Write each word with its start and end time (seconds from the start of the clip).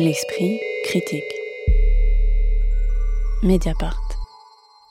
L'esprit 0.00 0.60
critique. 0.84 1.24
Mediapart. 3.42 4.00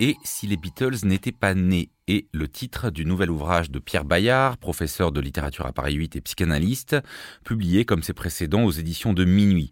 Et 0.01 0.17
si 0.25 0.47
les 0.47 0.57
Beatles 0.57 1.05
n'étaient 1.05 1.31
pas 1.31 1.53
nés? 1.53 1.91
Est 2.09 2.27
le 2.33 2.49
titre 2.49 2.89
du 2.89 3.05
nouvel 3.05 3.31
ouvrage 3.31 3.71
de 3.71 3.79
Pierre 3.79 4.03
Bayard, 4.03 4.57
professeur 4.57 5.13
de 5.13 5.21
littérature 5.21 5.65
à 5.65 5.71
Paris 5.71 5.93
8 5.93 6.17
et 6.17 6.21
psychanalyste, 6.21 6.97
publié 7.45 7.83
comme 7.83 8.03
ses 8.03 8.13
précédents 8.13 8.63
aux 8.63 8.71
éditions 8.71 9.13
de 9.13 9.23
Minuit 9.23 9.71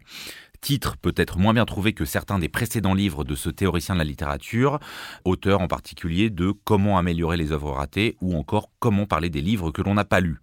titre 0.60 0.96
peut-être 0.96 1.38
moins 1.38 1.54
bien 1.54 1.64
trouvé 1.64 1.92
que 1.92 2.04
certains 2.04 2.38
des 2.38 2.48
précédents 2.48 2.94
livres 2.94 3.24
de 3.24 3.34
ce 3.34 3.50
théoricien 3.50 3.94
de 3.94 4.00
la 4.00 4.04
littérature, 4.04 4.78
auteur 5.24 5.60
en 5.60 5.68
particulier 5.68 6.30
de 6.30 6.52
Comment 6.64 6.98
améliorer 6.98 7.36
les 7.36 7.52
œuvres 7.52 7.72
ratées 7.72 8.16
ou 8.20 8.36
encore 8.36 8.70
Comment 8.78 9.06
parler 9.06 9.30
des 9.30 9.40
livres 9.40 9.70
que 9.70 9.82
l'on 9.82 9.94
n'a 9.94 10.04
pas 10.04 10.20
lus. 10.20 10.38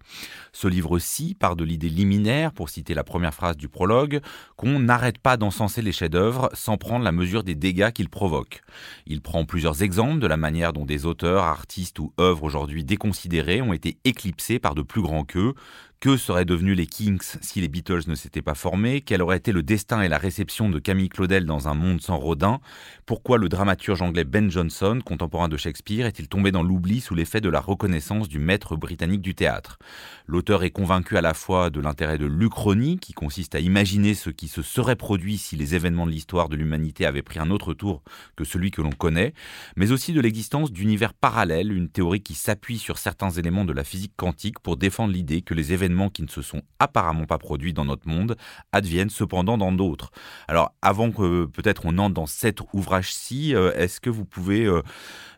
Ce 0.52 0.68
livre-ci 0.68 1.34
part 1.34 1.56
de 1.56 1.64
l'idée 1.64 1.88
liminaire, 1.88 2.52
pour 2.52 2.68
citer 2.68 2.94
la 2.94 3.04
première 3.04 3.34
phrase 3.34 3.56
du 3.56 3.68
prologue, 3.68 4.20
qu'on 4.56 4.78
n'arrête 4.80 5.18
pas 5.18 5.36
d'encenser 5.36 5.82
les 5.82 5.92
chefs-d'œuvre 5.92 6.50
sans 6.52 6.76
prendre 6.76 7.04
la 7.04 7.12
mesure 7.12 7.44
des 7.44 7.54
dégâts 7.54 7.90
qu'ils 7.90 8.08
provoquent. 8.08 8.62
Il 9.06 9.22
prend 9.22 9.44
plusieurs 9.44 9.82
exemples 9.82 10.20
de 10.20 10.26
la 10.26 10.36
manière 10.36 10.72
dont 10.72 10.84
des 10.84 11.06
auteurs, 11.06 11.44
artistes 11.44 11.98
ou 11.98 12.12
œuvres 12.20 12.44
aujourd'hui 12.44 12.84
déconsidérées 12.84 13.62
ont 13.62 13.72
été 13.72 13.98
éclipsés 14.04 14.58
par 14.58 14.74
de 14.74 14.82
plus 14.82 15.02
grands 15.02 15.24
qu'eux, 15.24 15.54
que 16.00 16.16
seraient 16.16 16.44
devenus 16.44 16.76
les 16.76 16.86
Kings 16.86 17.38
si 17.40 17.60
les 17.60 17.68
Beatles 17.68 18.02
ne 18.08 18.14
s'étaient 18.14 18.42
pas 18.42 18.54
formés? 18.54 19.00
Quel 19.00 19.22
aurait 19.22 19.38
été 19.38 19.52
le 19.52 19.62
destin 19.62 20.02
et 20.02 20.08
la 20.08 20.18
réception 20.18 20.68
de 20.68 20.78
Camille 20.78 21.08
Claudel 21.08 21.46
dans 21.46 21.68
un 21.68 21.74
monde 21.74 22.02
sans 22.02 22.18
Rodin? 22.18 22.60
Pourquoi 23.06 23.38
le 23.38 23.48
dramaturge 23.48 24.02
anglais 24.02 24.24
Ben 24.24 24.50
Jonson, 24.50 24.98
contemporain 25.04 25.48
de 25.48 25.56
Shakespeare, 25.56 26.04
est-il 26.04 26.28
tombé 26.28 26.52
dans 26.52 26.62
l'oubli 26.62 27.00
sous 27.00 27.14
l'effet 27.14 27.40
de 27.40 27.48
la 27.48 27.60
reconnaissance 27.60 28.28
du 28.28 28.38
maître 28.38 28.76
britannique 28.76 29.22
du 29.22 29.34
théâtre? 29.34 29.78
L'auteur 30.26 30.62
est 30.64 30.70
convaincu 30.70 31.16
à 31.16 31.22
la 31.22 31.32
fois 31.32 31.70
de 31.70 31.80
l'intérêt 31.80 32.18
de 32.18 32.26
l'Uchronie, 32.26 32.98
qui 32.98 33.12
consiste 33.12 33.54
à 33.54 33.60
imaginer 33.60 34.14
ce 34.14 34.30
qui 34.30 34.48
se 34.48 34.62
serait 34.62 34.96
produit 34.96 35.38
si 35.38 35.56
les 35.56 35.74
événements 35.74 36.06
de 36.06 36.12
l'histoire 36.12 36.48
de 36.50 36.56
l'humanité 36.56 37.06
avaient 37.06 37.22
pris 37.22 37.38
un 37.38 37.50
autre 37.50 37.72
tour 37.72 38.02
que 38.36 38.44
celui 38.44 38.70
que 38.70 38.82
l'on 38.82 38.92
connaît, 38.92 39.32
mais 39.76 39.90
aussi 39.90 40.12
de 40.12 40.20
l'existence 40.20 40.70
d'univers 40.70 41.14
parallèles, 41.14 41.72
une 41.72 41.88
théorie 41.88 42.22
qui 42.22 42.34
s'appuie 42.34 42.78
sur 42.78 42.98
certains 42.98 43.30
éléments 43.30 43.64
de 43.64 43.72
la 43.72 43.84
physique 43.84 44.12
quantique 44.16 44.58
pour 44.58 44.76
défendre 44.76 45.12
l'idée 45.12 45.42
que 45.42 45.54
les 45.54 45.72
événements 45.72 45.83
qui 46.12 46.22
ne 46.22 46.28
se 46.28 46.42
sont 46.42 46.62
apparemment 46.78 47.26
pas 47.26 47.38
produits 47.38 47.72
dans 47.72 47.84
notre 47.84 48.08
monde 48.08 48.36
adviennent 48.72 49.10
cependant 49.10 49.58
dans 49.58 49.72
d'autres. 49.72 50.10
Alors, 50.48 50.74
avant 50.82 51.10
que 51.10 51.46
peut-être 51.46 51.82
on 51.84 51.98
entre 51.98 52.14
dans 52.14 52.26
cet 52.26 52.60
ouvrage-ci, 52.72 53.54
euh, 53.54 53.72
est-ce 53.74 54.00
que 54.00 54.10
vous 54.10 54.24
pouvez, 54.24 54.64
euh, 54.64 54.82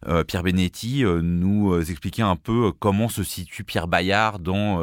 euh, 0.08 0.24
Pierre 0.24 0.42
Benetti, 0.42 1.05
nous 1.05 1.78
expliquer 1.78 2.22
un 2.22 2.36
peu 2.36 2.72
comment 2.72 3.08
se 3.08 3.22
situe 3.22 3.64
Pierre 3.64 3.89
Bayard 3.89 4.39
dans 4.39 4.80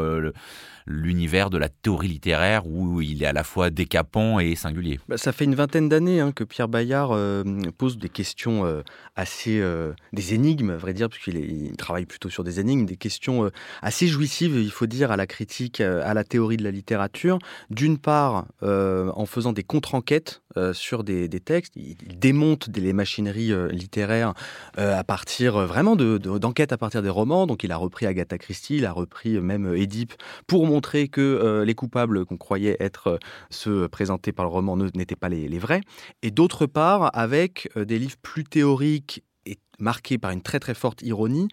l'univers 0.86 1.50
de 1.50 1.58
la 1.58 1.70
théorie 1.70 2.08
littéraire 2.08 2.68
où 2.68 3.02
il 3.02 3.24
est 3.24 3.26
à 3.26 3.34
la 3.34 3.44
fois 3.44 3.70
décapant 3.70 4.40
et 4.40 4.56
singulier. 4.56 5.00
Bah, 5.08 5.18
ça 5.18 5.32
fait 5.32 5.46
une 5.46 5.56
vingtaine 5.56 5.90
d'années 5.90 6.20
hein, 6.20 6.32
que 6.32 6.44
Pierre 6.44 6.68
Bayard 6.68 7.12
euh, 7.12 7.44
pose 7.78 7.98
des 7.98 8.10
questions 8.10 8.66
euh, 8.66 8.82
assez. 9.16 9.60
Euh, 9.60 9.94
des 10.12 10.34
énigmes, 10.34 10.72
à 10.72 10.78
vrai 10.78 10.94
dire, 10.94 11.10
puisqu'il 11.10 11.38
il 11.38 11.76
travaille 11.78 12.06
plutôt 12.06 12.30
sur 12.30 12.44
des 12.44 12.60
énigmes, 12.60 12.86
des 12.86 12.98
questions 12.98 13.50
assez 13.82 14.08
jouissives, 14.08 14.56
il 14.56 14.72
faut 14.72 14.86
dire, 14.86 15.12
à 15.12 15.18
la 15.18 15.26
critique, 15.26 15.82
à 15.82 16.14
la 16.14 16.24
théorie 16.24 16.58
de 16.58 16.64
la 16.64 16.72
littérature. 16.72 17.40
D'une 17.70 17.98
part, 17.98 18.46
en 18.62 19.26
faisant 19.26 19.54
des 19.54 19.64
contre-enquêtes 19.64 20.42
sur 20.74 21.04
des, 21.04 21.30
textes, 21.40 21.74
il, 21.76 21.96
démonte 22.20 22.70
des, 22.70 22.82
les 22.82 22.94
machineries 22.94 23.52
littéraires 23.72 24.34
à 24.78 25.04
partir 25.04 25.58
vraiment 25.66 25.96
d'enquêtes 25.96 26.70
de, 26.70 26.76
à 26.76 26.78
partir 26.78 27.02
des 27.02 27.10
romans. 27.10 27.48
Donc 27.48 27.64
il 27.64 27.72
a 27.72 27.78
repris 27.78 28.06
Agatha 28.06 28.38
Christie, 28.38 28.78
il 28.78 28.86
a 28.86 28.92
repris 28.92 29.40
même 29.40 29.76
Édipe 29.76 30.14
pour 30.48 30.66
montrer 30.74 31.08
que 31.08 31.22
euh, 31.22 31.66
les 31.66 31.76
coupables 31.76 32.26
qu'on 32.26 32.38
croyait 32.38 32.78
être 32.80 33.08
euh, 33.08 33.18
ceux 33.52 33.88
présentés 33.88 34.32
par 34.32 34.46
le 34.46 34.52
roman 34.52 34.76
n'étaient 34.76 35.16
pas 35.16 35.30
les, 35.30 35.48
les, 35.48 35.60
vrais. 35.60 35.82
Et 36.24 36.32
d'autre 36.32 36.66
part, 36.66 37.12
avec 37.14 37.70
euh, 37.78 37.86
des 37.86 38.00
livres 38.00 38.18
plus 38.22 38.44
théoriques 38.44 39.24
marqué 39.80 40.18
par 40.18 40.32
une 40.32 40.42
très 40.42 40.60
très 40.60 40.74
forte 40.74 41.02
ironie, 41.02 41.48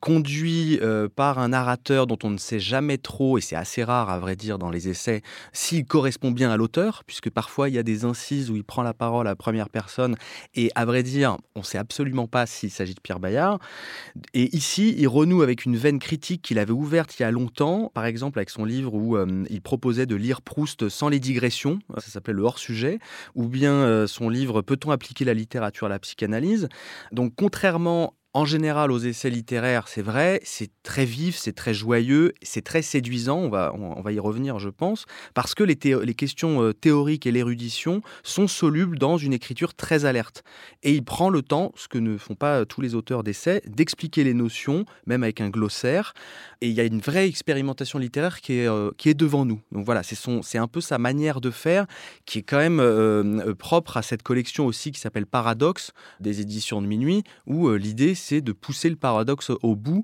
conduit 0.00 0.78
euh, 0.80 1.08
par 1.08 1.38
un 1.38 1.48
narrateur 1.48 2.06
dont 2.06 2.18
on 2.22 2.30
ne 2.30 2.38
sait 2.38 2.60
jamais 2.60 2.98
trop, 2.98 3.38
et 3.38 3.40
c'est 3.40 3.56
assez 3.56 3.84
rare 3.84 4.10
à 4.10 4.18
vrai 4.18 4.36
dire 4.36 4.58
dans 4.58 4.70
les 4.70 4.88
essais, 4.88 5.22
s'il 5.52 5.84
correspond 5.84 6.30
bien 6.30 6.50
à 6.50 6.56
l'auteur, 6.56 7.02
puisque 7.06 7.30
parfois 7.30 7.68
il 7.68 7.74
y 7.74 7.78
a 7.78 7.82
des 7.82 8.04
incises 8.04 8.50
où 8.50 8.56
il 8.56 8.64
prend 8.64 8.82
la 8.82 8.94
parole 8.94 9.26
à 9.28 9.34
première 9.34 9.68
personne, 9.68 10.16
et 10.54 10.70
à 10.74 10.84
vrai 10.84 11.02
dire, 11.02 11.36
on 11.54 11.60
ne 11.60 11.64
sait 11.64 11.78
absolument 11.78 12.26
pas 12.26 12.46
s'il 12.46 12.70
s'agit 12.70 12.94
de 12.94 13.00
Pierre 13.00 13.20
Bayard. 13.20 13.58
Et 14.32 14.54
ici, 14.56 14.94
il 14.96 15.08
renoue 15.08 15.42
avec 15.42 15.64
une 15.64 15.76
veine 15.76 15.98
critique 15.98 16.42
qu'il 16.42 16.58
avait 16.58 16.72
ouverte 16.72 17.18
il 17.18 17.22
y 17.22 17.24
a 17.24 17.30
longtemps, 17.30 17.90
par 17.94 18.04
exemple 18.04 18.38
avec 18.38 18.50
son 18.50 18.64
livre 18.64 18.94
où 18.94 19.16
euh, 19.16 19.44
il 19.50 19.62
proposait 19.62 20.06
de 20.06 20.16
lire 20.16 20.42
Proust 20.42 20.88
sans 20.88 21.08
les 21.08 21.20
digressions, 21.20 21.78
ça 21.98 22.08
s'appelait 22.08 22.34
Le 22.34 22.42
hors-sujet, 22.42 22.98
ou 23.34 23.46
bien 23.46 23.72
euh, 23.72 24.06
son 24.06 24.28
livre 24.28 24.62
Peut-on 24.62 24.90
appliquer 24.90 25.24
la 25.24 25.34
littérature 25.34 25.86
à 25.86 25.90
la 25.90 25.98
psychanalyse? 25.98 26.68
Donc 27.12 27.32
contrairement 27.36 27.63
contrairement 27.64 28.14
en 28.36 28.44
général, 28.44 28.90
aux 28.90 28.98
essais 28.98 29.30
littéraires, 29.30 29.86
c'est 29.86 30.02
vrai, 30.02 30.40
c'est 30.42 30.70
très 30.82 31.04
vif, 31.04 31.36
c'est 31.36 31.52
très 31.52 31.72
joyeux, 31.72 32.34
c'est 32.42 32.64
très 32.64 32.82
séduisant, 32.82 33.38
on 33.38 33.48
va, 33.48 33.72
on, 33.76 34.02
va 34.02 34.10
y 34.10 34.18
revenir, 34.18 34.58
je 34.58 34.70
pense, 34.70 35.06
parce 35.34 35.54
que 35.54 35.62
les, 35.62 35.76
questions 35.76 36.60
euh, 36.60 36.72
théoriques 36.72 37.26
et 37.26 37.30
l'érudition 37.30 38.02
sont 38.24 38.48
solubles 38.48 38.98
dans 38.98 39.18
une 39.18 39.32
écriture 39.32 39.72
très 39.72 40.04
alerte. 40.04 40.42
Et 40.82 40.92
il 40.92 41.04
prend 41.04 41.30
le 41.30 41.42
temps, 41.42 41.70
ce 41.76 41.86
que 41.86 41.98
ne 41.98 42.16
font 42.16 42.34
pas 42.34 42.64
tous 42.64 42.80
les 42.80 42.96
auteurs 42.96 43.22
d'essais, 43.22 43.62
d'expliquer 43.68 44.24
les 44.24 44.34
notions, 44.34 44.84
même 45.06 45.22
avec 45.22 45.40
un 45.40 45.48
glossaire. 45.48 46.12
Et 46.60 46.68
il 46.68 46.74
y 46.74 46.80
a 46.80 46.84
une 46.84 46.98
vraie 46.98 47.28
expérimentation 47.28 48.00
littéraire 48.00 48.40
qui 48.40 48.54
est, 48.54 48.66
euh, 48.66 48.90
qui 48.98 49.10
est 49.10 49.14
devant 49.14 49.44
nous. 49.44 49.60
Donc 49.70 49.84
voilà, 49.84 50.02
c'est 50.02 50.58
un 50.58 50.66
peu 50.66 50.80
sa 50.80 50.98
manière 50.98 51.40
de 51.40 51.52
faire, 51.52 51.86
qui 52.26 52.40
est 52.40 52.42
quand 52.42 52.58
même 52.58 52.80
euh, 52.80 53.54
propre 53.54 53.96
à 53.96 54.02
cette 54.02 54.24
collection 54.24 54.66
aussi 54.66 54.90
qui 54.90 54.98
s'appelle 54.98 55.26
Paradoxe, 55.26 55.92
des 56.18 56.40
éditions 56.40 56.82
de 56.82 56.88
minuit, 56.88 57.22
où 57.46 57.70
l'idée 57.70 58.16
c'est 58.24 58.40
de 58.40 58.52
pousser 58.52 58.88
le 58.88 58.96
paradoxe 58.96 59.50
au 59.62 59.76
bout, 59.76 60.02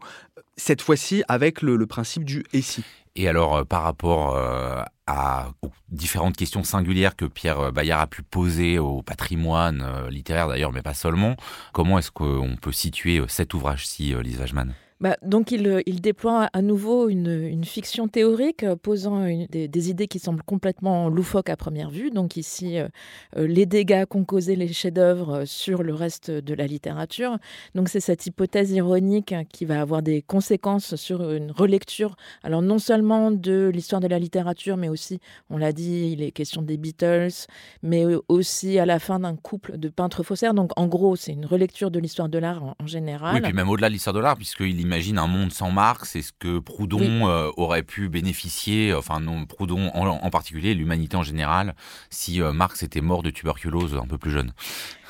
cette 0.56 0.82
fois-ci 0.82 1.22
avec 1.28 1.62
le, 1.62 1.86
principe 1.86 2.24
du 2.24 2.44
et 2.52 2.60
si. 2.60 2.84
Et 3.16 3.28
alors, 3.28 3.56
euh, 3.56 3.64
par 3.64 3.82
rapport 3.82 4.36
euh, 4.36 4.82
à, 5.06 5.50
aux 5.62 5.70
différentes 5.88 6.36
questions 6.36 6.62
singulières 6.62 7.16
que 7.16 7.24
Pierre 7.24 7.72
Bayard 7.72 8.02
a 8.02 8.06
pu 8.06 8.22
poser 8.22 8.78
au 8.78 9.02
patrimoine 9.02 9.82
euh, 9.82 10.10
littéraire 10.10 10.48
d'ailleurs, 10.48 10.72
mais 10.72 10.82
pas 10.82 10.94
seulement, 10.94 11.36
comment 11.72 11.98
est-ce 11.98 12.10
qu'on 12.10 12.56
peut 12.60 12.72
situer 12.72 13.22
cet 13.28 13.54
ouvrage-ci, 13.54 14.14
Lise 14.22 14.38
Wajman 14.38 14.74
bah, 15.00 15.16
donc 15.22 15.50
il, 15.50 15.66
euh, 15.66 15.80
il, 15.86 16.02
déploie 16.02 16.50
à 16.52 16.60
nouveau 16.60 17.08
une, 17.08 17.64
fiction 17.64 18.06
théorique 18.06 18.64
euh, 18.64 18.76
posant 18.76 19.24
des, 19.24 19.90
idées 19.90 20.08
qui 20.08 20.18
semblent 20.18 20.42
complètement 20.42 21.08
loufoques 21.08 21.48
à 21.48 21.56
première 21.56 21.88
vue. 21.90 22.10
Donc 22.10 22.36
ici, 22.36 22.78
euh, 22.78 22.88
les 23.36 23.64
dégâts 23.64 24.04
qu'ont 24.04 24.24
causés 24.24 24.56
les 24.56 24.68
chefs-d'œuvre 24.68 25.44
sur 25.46 25.82
le 25.82 25.94
reste 25.94 26.30
de 26.30 26.54
la 26.54 26.66
littérature. 26.66 27.38
Donc 27.74 27.88
c'est 27.88 28.00
cette 28.00 28.26
hypothèse 28.26 28.72
ironique 28.72 29.34
qui 29.50 29.64
va 29.64 29.80
avoir 29.80 30.02
des 30.02 30.20
conséquences 30.20 30.96
sur 30.96 31.30
une 31.32 31.50
relecture. 31.50 32.16
Alors 32.42 32.60
non 32.60 32.78
seulement 32.78 33.30
de 33.30 33.70
l'histoire 33.72 34.02
de 34.02 34.08
la 34.08 34.18
littérature, 34.18 34.76
mais 34.76 34.90
aussi, 34.90 35.18
on 35.48 35.56
l'a 35.56 35.72
dit, 35.72 36.10
il 36.12 36.22
est 36.22 36.30
question 36.30 36.60
des 36.60 36.76
Beatles, 36.76 37.46
mais 37.82 38.04
aussi 38.28 38.78
à 38.78 38.84
la 38.84 38.98
fin 38.98 39.20
d'un 39.20 39.36
couple 39.36 39.78
de 39.78 39.88
peintres 39.88 40.22
faussaires. 40.22 40.52
Donc 40.52 40.72
en 40.76 40.86
gros, 40.88 41.16
c'est 41.16 41.32
une 41.32 41.46
relecture 41.46 41.90
de 41.90 41.98
l'histoire 41.98 42.28
de 42.28 42.38
l'art 42.38 42.74
en, 42.78 42.86
général. 42.86 43.36
Oui, 43.36 43.40
puis 43.40 43.52
même 43.54 43.70
au-delà 43.70 43.88
de 43.88 43.94
l'histoire 43.94 44.14
de 44.14 44.20
l'art, 44.20 44.36
puisqu'il 44.36 44.89
imagine 44.90 45.18
un 45.18 45.28
monde 45.28 45.52
sans 45.52 45.70
Marx 45.70 46.16
est 46.16 46.22
ce 46.22 46.32
que 46.36 46.58
Proudhon 46.58 47.28
euh, 47.28 47.48
aurait 47.56 47.84
pu 47.84 48.08
bénéficier, 48.08 48.92
enfin 48.92 49.20
non, 49.20 49.46
Proudhon 49.46 49.88
en, 49.94 50.30
particulier, 50.30 50.74
l'humanité 50.74 51.16
en 51.16 51.22
général, 51.22 51.76
si 52.10 52.42
euh, 52.42 52.52
Marx 52.52 52.82
était 52.82 53.00
mort 53.00 53.22
de 53.22 53.30
tuberculose 53.30 53.94
un 53.94 54.08
peu 54.08 54.18
plus 54.18 54.32
jeune. 54.32 54.52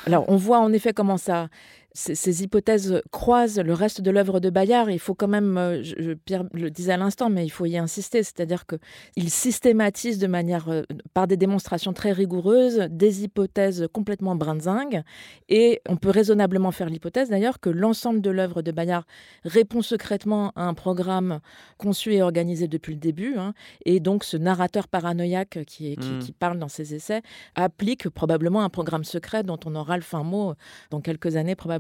Alors 0.07 0.27
on 0.29 0.37
voit 0.37 0.59
en 0.59 0.71
effet 0.75 0.93
comment 0.93 1.17
ça, 1.17 1.49
ces, 1.93 2.43
hypothèses 2.43 3.03
croisent 3.11 3.61
le 3.61 3.75
reste 3.75 4.01
de 4.01 4.11
l'œuvre 4.11 4.39
de 4.39 4.49
Bayard. 4.49 4.91
Il 4.91 4.99
faut 4.99 5.15
quand 5.15 5.29
même, 5.29 5.59
euh, 5.59 5.83
je, 5.83 6.13
Pierre 6.13 6.45
le 6.53 6.71
disait 6.71 6.93
à 6.93 6.97
l'instant, 6.97 7.31
mais 7.31 7.45
il 7.45 7.51
faut 7.51 7.67
y 7.67 7.77
insister, 7.77 8.23
c'est-à-dire 8.23 8.65
qu'il 8.67 9.31
systématise 9.31 10.19
de 10.19 10.27
manière, 10.27 10.69
euh, 10.69 10.83
par 11.15 11.27
des 11.27 11.37
démonstrations 11.37 11.93
très 11.93 12.13
rigoureuses, 12.13 12.87
des 12.91 13.25
hypothèses 13.25 13.89
complètement 13.93 14.37
brinzingues. 14.37 15.03
Et 15.49 15.81
on 15.89 15.97
peut 15.97 16.11
raisonnablement 16.11 16.71
faire 16.71 16.89
l'hypothèse 16.89 17.29
d'ailleurs 17.29 17.59
que 17.61 17.71
l'ensemble 17.71 18.21
de 18.21 18.31
l'œuvre 18.31 18.63
de 18.63 18.71
Bayard 18.71 19.05
répond 19.45 19.83
secrètement 19.83 20.53
à 20.55 20.65
un 20.65 20.75
programme 20.75 21.41
conçu 21.79 22.15
et 22.15 22.23
organisé 22.23 22.69
depuis 22.69 22.95
le 22.95 23.01
début. 23.01 23.37
Hein. 23.37 23.55
et 23.85 24.01
donc 24.01 24.25
ce 24.25 24.37
narrateur 24.37 24.89
paranoïaque 24.89 25.61
qui, 25.67 25.97
qui, 25.97 26.09
mmh. 26.09 26.19
qui 26.21 26.33
parle 26.33 26.59
dans 26.59 26.69
ses 26.69 26.95
essais 26.95 27.23
applique 27.55 28.09
probablement 28.09 28.63
un 28.63 28.69
programme 28.69 29.05
secret 29.05 29.43
dont 29.43 29.59
on 29.65 29.75
aura 29.75 29.97
le 29.97 30.03
fin 30.03 30.23
mot 30.23 30.55
dans 30.91 31.01
quelques 31.01 31.37
années 31.37 31.55
probablement. 31.55 31.80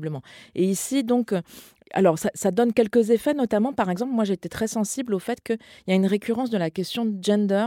Et 0.55 0.65
ici, 0.65 1.05
donc, 1.05 1.35
alors, 1.93 2.19
ça, 2.19 2.51
donne 2.51 2.73
quelques 2.73 3.11
effets, 3.11 3.35
notamment, 3.35 3.73
par 3.73 3.91
exemple, 3.91 4.13
moi 4.13 4.25
j'étais 4.25 4.49
très 4.49 4.69
sensible 4.69 5.15
au 5.15 5.19
fait 5.19 5.41
qu'il 5.43 5.59
y 5.89 5.93
a 5.93 5.95
une 5.95 6.07
récurrence 6.07 6.51
de 6.51 6.59
la 6.59 6.71
question 6.71 7.05
de 7.05 7.23
gender, 7.23 7.67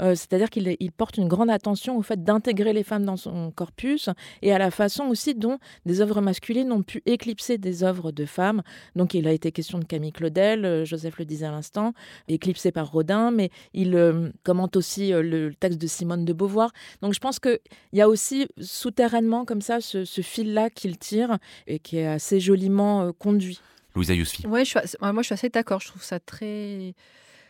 euh, 0.00 0.14
c'est-à-dire 0.14 0.50
qu'il 0.50 0.76
il 0.80 0.92
porte 0.92 1.16
une 1.16 1.28
grande 1.28 1.50
attention 1.50 1.96
au 1.96 2.02
fait 2.02 2.22
d'intégrer 2.22 2.72
les 2.72 2.82
femmes 2.82 3.04
dans 3.04 3.16
son 3.16 3.50
corpus 3.50 4.08
et 4.42 4.52
à 4.52 4.58
la 4.58 4.70
façon 4.70 5.04
aussi 5.04 5.34
dont 5.34 5.58
des 5.86 6.00
œuvres 6.00 6.20
masculines 6.20 6.72
ont 6.72 6.82
pu 6.82 7.02
éclipser 7.06 7.58
des 7.58 7.84
œuvres 7.84 8.12
de 8.12 8.24
femmes. 8.24 8.62
Donc, 8.96 9.14
il 9.14 9.26
a 9.28 9.32
été 9.32 9.52
question 9.52 9.78
de 9.78 9.84
Camille 9.84 10.12
Claudel, 10.12 10.64
euh, 10.64 10.84
Joseph 10.84 11.18
le 11.18 11.24
disait 11.24 11.46
à 11.46 11.50
l'instant, 11.50 11.92
éclipsé 12.28 12.72
par 12.72 12.90
Rodin, 12.90 13.30
mais 13.30 13.50
il 13.74 13.94
euh, 13.94 14.30
commente 14.44 14.76
aussi 14.76 15.10
le 15.10 15.52
texte 15.54 15.80
de 15.80 15.86
Simone 15.86 16.24
de 16.24 16.32
Beauvoir. 16.32 16.72
Donc, 17.02 17.12
je 17.12 17.20
pense 17.20 17.38
qu'il 17.38 17.58
y 17.92 18.00
a 18.00 18.08
aussi 18.08 18.46
souterrainement, 18.60 19.44
comme 19.44 19.60
ça, 19.60 19.80
ce 19.80 20.20
fil-là 20.22 20.70
qu'il 20.70 20.98
tire 20.98 21.38
et 21.66 21.78
qui 21.78 21.98
est 21.98 22.06
assez 22.06 22.40
joliment 22.40 23.12
conduit. 23.12 23.57
Louisa. 23.98 24.48
Ouais, 24.48 24.64
moi 25.12 25.22
je 25.22 25.26
suis 25.26 25.34
assez 25.34 25.48
d'accord. 25.48 25.80
Je 25.80 25.88
trouve 25.88 26.02
ça 26.02 26.20
très 26.20 26.94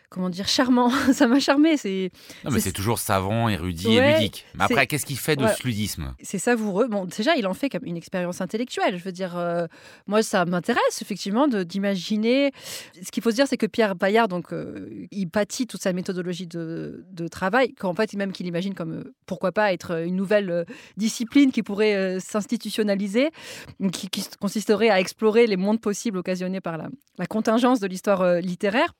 comment 0.09 0.29
dire, 0.29 0.47
charmant. 0.47 0.89
ça 1.13 1.27
m'a 1.27 1.39
charmé. 1.39 1.77
C'est. 1.77 2.11
Non, 2.43 2.51
mais 2.51 2.59
c'est 2.59 2.71
toujours 2.71 2.99
savant, 2.99 3.47
érudit 3.49 3.95
et 3.95 4.13
ludique. 4.13 4.45
Mais 4.55 4.65
après, 4.65 4.87
qu'est-ce 4.87 5.05
qu'il 5.05 5.17
fait 5.17 5.35
de 5.35 5.47
ce 5.47 5.63
ludisme? 5.63 6.13
C'est 6.21 6.39
savoureux. 6.39 6.87
Bon, 6.87 7.05
déjà, 7.05 7.35
il 7.35 7.47
en 7.47 7.53
fait 7.53 7.69
comme 7.69 7.85
une 7.85 7.97
expérience 7.97 8.41
intellectuelle. 8.41 8.97
Je 8.97 9.03
veux 9.03 9.11
dire, 9.11 9.37
euh, 9.37 9.67
moi, 10.07 10.23
ça 10.23 10.45
m'intéresse 10.45 11.01
effectivement 11.01 11.47
d'imaginer. 11.47 12.51
Ce 13.01 13.11
qu'il 13.11 13.23
faut 13.23 13.31
se 13.31 13.35
dire, 13.35 13.47
c'est 13.47 13.57
que 13.57 13.67
Pierre 13.67 13.95
Bayard, 13.95 14.27
donc, 14.27 14.51
euh, 14.51 15.07
il 15.11 15.29
pâtit 15.29 15.67
toute 15.67 15.81
sa 15.81 15.93
méthodologie 15.93 16.47
de, 16.47 17.05
de 17.11 17.27
travail, 17.27 17.73
qu'en 17.73 17.93
fait, 17.93 18.13
même 18.13 18.31
qu'il 18.31 18.47
imagine 18.47 18.73
comme 18.73 18.93
euh, 18.93 19.13
pourquoi 19.25 19.51
pas 19.51 19.73
être 19.73 20.03
une 20.05 20.15
nouvelle 20.15 20.65
discipline 20.97 21.51
qui 21.51 21.63
pourrait 21.63 22.19
s'institutionnaliser, 22.19 23.29
qui, 23.91 24.09
qui, 24.09 24.25
consisterait 24.39 24.89
à 24.89 24.99
explorer 24.99 25.47
les 25.47 25.57
mondes 25.57 25.79
possibles 25.79 26.17
occasionnés 26.17 26.61
par 26.61 26.77
la, 26.77 26.89
la 27.17 27.25
contingence 27.25 27.79
de 27.79 27.87
l'histoire 27.87 28.39
littéraire 28.41 28.93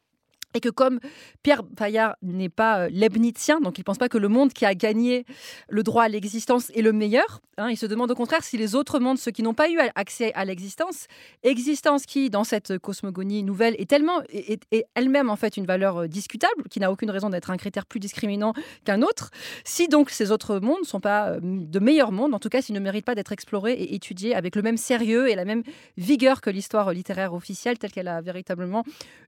et 0.56 0.60
que 0.60 0.70
comme 0.70 1.00
Pierre 1.44 1.64
Paillard 1.64 2.16
n'est 2.22 2.50
pas 2.50 2.82
euh, 2.82 2.90
leibnizien, 2.90 3.62
donc 3.62 3.78
il 3.78 3.82
ne 3.82 3.84
pense 3.84 3.98
pas 3.98 4.10
que 4.10 4.18
le 4.18 4.30
monde 4.30 4.52
qui 4.52 4.66
a 4.66 4.74
gagné 4.74 5.26
le 5.70 5.84
droit 5.84 6.04
à 6.04 6.10
l'existence 6.10 6.72
est 6.72 6.82
le 6.82 6.92
meilleur, 6.92 7.40
hein, 7.58 7.70
il 7.70 7.78
se 7.78 7.86
demande 7.86 8.10
au 8.10 8.16
contraire 8.16 8.44
si 8.44 8.58
les 8.58 8.76
autres 8.76 9.00
mondes, 9.00 9.20
ceux 9.20 9.32
qui 9.32 9.44
n'ont 9.44 9.54
pas 9.54 9.70
eu 9.70 9.78
accès 9.96 10.34
à 10.34 10.46
l'existence, 10.46 11.06
existence 11.44 12.06
qui, 12.06 12.30
dans 12.30 12.44
cette 12.44 12.80
cosmogonie 12.80 13.44
nouvelle, 13.44 13.76
est 13.78 13.90
tellement 13.90 14.22
est, 14.30 14.60
elle-même 14.96 15.30
en 15.30 15.36
fait 15.36 15.56
une 15.58 15.66
valeur 15.66 15.98
euh, 15.98 16.08
discutable, 16.08 16.64
qui 16.70 16.80
n'a 16.80 16.92
aucune 16.92 17.12
raison 17.12 17.30
d'être 17.30 17.52
un 17.52 17.58
critère 17.58 17.86
plus 17.86 18.00
discriminant 18.00 18.54
qu'un 18.86 19.04
autre, 19.04 19.30
si 19.64 19.88
donc 19.88 20.10
ces 20.10 20.32
autres 20.32 20.60
mondes 20.60 20.82
ne 20.82 20.88
sont 20.88 21.00
pas 21.00 21.30
euh, 21.30 21.40
de 21.42 21.80
meilleurs 21.80 22.12
mondes, 22.12 22.34
en 22.34 22.40
tout 22.40 22.50
cas 22.50 22.62
s'ils 22.62 22.76
ne 22.76 22.80
méritent 22.80 23.06
pas 23.06 23.16
d'être 23.16 23.32
explorés 23.32 23.74
et 23.74 23.94
étudiés 23.94 24.34
avec 24.34 24.56
le 24.56 24.64
même 24.64 24.78
sérieux 24.78 25.30
et 25.30 25.36
la 25.36 25.46
même 25.46 25.62
vigueur 25.98 26.42
que 26.42 26.50
l'histoire 26.50 26.92
littéraire 26.92 27.36
officielle 27.36 27.78
telle 27.78 27.92
qu'elle 27.92 28.08
a 28.08 28.22
véritablement 28.22 28.84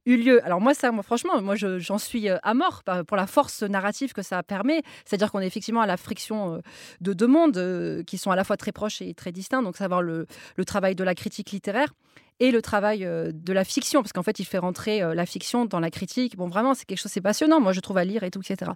eu 0.07 0.17
lieu. 0.17 0.43
Alors 0.43 0.61
moi 0.61 0.73
ça, 0.73 0.91
moi, 0.91 1.03
franchement, 1.11 1.41
moi, 1.41 1.55
j'en 1.55 1.97
suis 1.97 2.29
euh, 2.29 2.37
à 2.41 2.53
mort 2.53 2.83
pour 3.05 3.17
la 3.17 3.27
force 3.27 3.63
narrative 3.63 4.13
que 4.13 4.21
ça 4.21 4.43
permet. 4.43 4.81
C'est-à-dire 5.03 5.29
qu'on 5.29 5.41
est 5.41 5.45
effectivement 5.45 5.81
à 5.81 5.85
la 5.85 5.97
friction 5.97 6.55
euh, 6.55 6.59
de 7.01 7.11
deux 7.11 7.27
mondes 7.27 7.57
euh, 7.57 8.01
qui 8.03 8.17
sont 8.17 8.31
à 8.31 8.37
la 8.37 8.45
fois 8.45 8.55
très 8.55 8.71
proches 8.71 9.01
et 9.01 9.13
très 9.13 9.33
distincts. 9.33 9.61
Donc, 9.61 9.75
savoir 9.75 10.01
le, 10.01 10.25
travail 10.65 10.95
de 10.95 11.03
la 11.03 11.13
critique 11.13 11.51
littéraire 11.51 11.93
et 12.39 12.51
le 12.51 12.61
travail 12.61 12.99
de 12.99 13.53
la 13.53 13.65
fiction, 13.65 14.01
parce 14.01 14.13
qu'en 14.13 14.23
fait, 14.23 14.39
il 14.39 14.45
fait 14.45 14.57
rentrer 14.57 15.01
la 15.13 15.25
fiction 15.25 15.65
dans 15.65 15.81
la 15.81 15.91
critique. 15.91 16.37
Bon, 16.37 16.47
vraiment, 16.47 16.73
c'est 16.73 16.85
quelque 16.85 16.99
chose, 16.99 17.11
c'est 17.11 17.19
passionnant, 17.19 17.59
moi, 17.59 17.73
je 17.73 17.81
trouve, 17.81 17.97
à 17.97 18.05
lire 18.05 18.23
et 18.23 18.31
tout, 18.31 18.41
etc. 18.41 18.71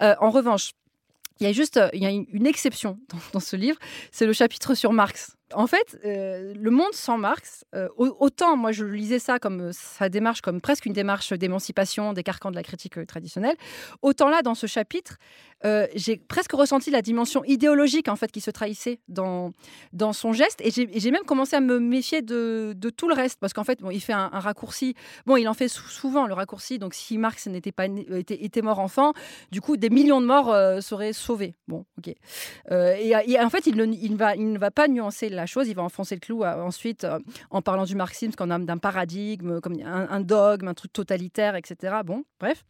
en 0.00 0.30
revanche, 0.30 0.72
il 1.38 1.46
y 1.46 1.50
a 1.50 1.52
juste 1.52 1.78
il 1.92 2.02
y 2.02 2.06
a 2.06 2.10
une 2.10 2.46
exception 2.46 2.98
dans 3.32 3.40
ce 3.40 3.56
livre, 3.56 3.78
c'est 4.10 4.26
le 4.26 4.32
chapitre 4.32 4.74
sur 4.74 4.92
Marx 4.92 5.36
en 5.52 5.66
fait, 5.66 5.98
euh, 6.04 6.54
le 6.54 6.70
monde 6.70 6.92
sans 6.92 7.18
Marx, 7.18 7.64
euh, 7.74 7.88
autant 7.98 8.56
moi 8.56 8.72
je 8.72 8.84
lisais 8.84 9.18
ça 9.18 9.38
comme 9.38 9.60
euh, 9.60 9.70
sa 9.72 10.08
démarche, 10.08 10.40
comme 10.40 10.60
presque 10.60 10.86
une 10.86 10.92
démarche 10.92 11.32
d'émancipation 11.32 12.12
des 12.12 12.22
carcans 12.22 12.50
de 12.50 12.56
la 12.56 12.62
critique 12.62 13.06
traditionnelle, 13.06 13.56
autant 14.00 14.28
là 14.28 14.42
dans 14.42 14.54
ce 14.54 14.66
chapitre, 14.66 15.18
j'ai 15.94 16.18
presque 16.18 16.52
ressenti 16.52 16.90
la 16.90 17.00
dimension 17.00 17.42
idéologique 17.44 18.08
en 18.08 18.16
fait 18.16 18.30
qui 18.30 18.42
se 18.42 18.50
trahissait 18.50 19.00
dans, 19.08 19.52
dans 19.94 20.12
son 20.12 20.34
geste, 20.34 20.60
et 20.60 20.70
j'ai 20.70 21.10
même 21.10 21.24
commencé 21.24 21.56
à 21.56 21.60
me 21.60 21.78
méfier 21.78 22.20
de, 22.20 22.76
tout 22.94 23.08
le 23.08 23.14
reste, 23.14 23.40
parce 23.40 23.54
qu'en 23.54 23.64
fait, 23.64 23.80
bon, 23.80 23.88
il 23.90 24.00
fait 24.00 24.12
un, 24.12 24.28
raccourci, 24.28 24.94
bon, 25.24 25.38
il 25.38 25.48
en 25.48 25.54
fait 25.54 25.68
souvent 25.68 26.26
le 26.26 26.34
raccourci, 26.34 26.78
donc 26.78 26.92
si 26.92 27.16
Marx 27.16 27.46
n'était 27.46 27.72
pas 27.72 27.86
était, 27.86 28.60
mort 28.60 28.78
enfant, 28.78 29.14
du 29.52 29.62
coup 29.62 29.78
des 29.78 29.88
millions 29.88 30.20
de 30.20 30.26
morts 30.26 30.54
seraient 30.82 31.14
sauvés. 31.14 31.54
Bon, 31.66 31.86
ok. 31.96 32.14
Et, 32.70 33.40
en 33.40 33.50
fait, 33.50 33.66
il 33.66 33.76
ne, 33.76 34.16
va, 34.16 34.36
il 34.36 34.52
ne 34.52 34.58
va 34.58 34.70
pas 34.70 34.86
nuancer 34.86 35.30
la 35.34 35.46
chose, 35.46 35.68
il 35.68 35.74
va 35.74 35.82
enfoncer 35.82 36.14
le 36.14 36.20
clou 36.20 36.44
euh, 36.44 36.62
ensuite 36.62 37.04
euh, 37.04 37.18
en 37.50 37.62
parlant 37.62 37.84
du 37.84 37.94
marxisme 37.94 38.32
comme 38.32 38.64
d'un 38.64 38.78
paradigme, 38.78 39.60
comme 39.60 39.76
un, 39.82 40.20
dogme, 40.20 40.68
un 40.68 40.74
truc 40.74 40.92
totalitaire, 40.92 41.56
etc. 41.56 41.96
Bon, 42.04 42.24
bref. 42.40 42.64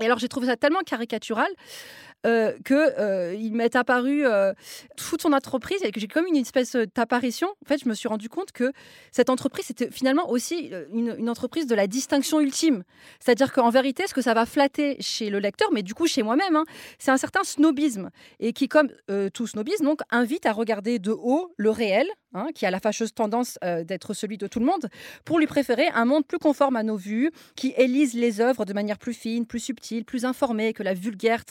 Et 0.00 0.04
alors 0.04 0.18
j'ai 0.18 0.28
trouvé 0.28 0.46
ça 0.46 0.56
tellement 0.56 0.80
caricatural 0.86 1.48
euh, 2.26 2.56
qu'il 2.64 3.54
m'est 3.54 3.76
apparu 3.76 4.24
toute 4.96 5.22
son 5.22 5.32
entreprise 5.32 5.78
et 5.82 5.92
que 5.92 6.00
j'ai 6.00 6.08
comme 6.08 6.26
une 6.26 6.36
espèce 6.36 6.76
d'apparition. 6.94 7.48
En 7.64 7.68
fait, 7.68 7.78
je 7.82 7.88
me 7.88 7.94
suis 7.94 8.08
rendu 8.08 8.28
compte 8.28 8.52
que 8.52 8.72
cette 9.12 9.30
entreprise 9.30 9.66
c'était 9.66 9.90
finalement 9.90 10.30
aussi 10.30 10.72
une, 10.92 11.28
entreprise 11.28 11.66
de 11.66 11.74
la 11.74 11.86
distinction 11.86 12.40
ultime. 12.40 12.82
C'est-à-dire 13.20 13.52
qu'en 13.52 13.70
vérité, 13.70 14.04
ce 14.06 14.14
que 14.14 14.22
ça 14.22 14.34
va 14.34 14.46
flatter 14.46 14.96
chez 15.00 15.30
le 15.30 15.38
lecteur, 15.38 15.68
mais 15.72 15.82
du 15.82 15.94
coup 15.94 16.06
chez 16.06 16.22
moi-même, 16.22 16.56
hein, 16.56 16.64
c'est 16.98 17.10
un 17.10 17.16
certain 17.16 17.44
snobisme 17.44 18.10
et 18.40 18.52
qui, 18.52 18.68
comme 18.68 18.88
tout 19.32 19.46
snobisme, 19.46 19.84
donc 19.84 20.00
invite 20.10 20.46
à 20.46 20.52
regarder 20.52 20.98
de 20.98 21.12
haut 21.12 21.52
le 21.56 21.70
réel, 21.70 22.08
Hein, 22.34 22.48
qui 22.54 22.66
a 22.66 22.70
la 22.70 22.78
fâcheuse 22.78 23.14
tendance 23.14 23.58
euh, 23.64 23.84
d'être 23.84 24.12
celui 24.12 24.36
de 24.36 24.46
tout 24.46 24.60
le 24.60 24.66
monde, 24.66 24.90
pour 25.24 25.38
lui 25.38 25.46
préférer 25.46 25.88
un 25.94 26.04
monde 26.04 26.26
plus 26.26 26.38
conforme 26.38 26.76
à 26.76 26.82
nos 26.82 26.98
vues, 26.98 27.30
qui 27.56 27.72
élise 27.78 28.12
les 28.12 28.42
œuvres 28.42 28.66
de 28.66 28.74
manière 28.74 28.98
plus 28.98 29.14
fine, 29.14 29.46
plus 29.46 29.60
subtile, 29.60 30.04
plus 30.04 30.26
informée 30.26 30.74
que 30.74 30.82
la 30.82 30.92
vulgaire 30.92 31.42